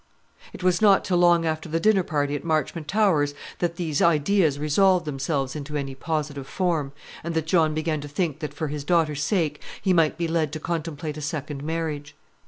[0.51, 4.57] It was not till long after the dinner party at Marchmont Towers that these ideas
[4.57, 6.91] resolved themselves into any positive form,
[7.23, 10.53] and that John began to think that for his daughter's sake he might be led
[10.53, 12.15] to contemplate a second marriage.